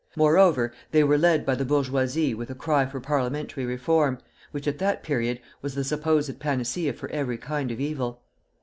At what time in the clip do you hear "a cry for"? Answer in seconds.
2.49-2.99